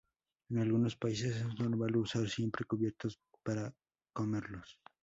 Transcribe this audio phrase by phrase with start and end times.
[0.49, 3.71] En algunos países es normal usar siempre cubiertos para
[4.11, 4.79] comerlos.